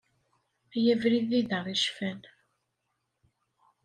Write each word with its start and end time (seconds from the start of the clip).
Ay 0.75 0.85
abrid 0.93 1.29
i 1.39 1.41
d 1.49 1.51
aɣ-icfan. 1.57 2.19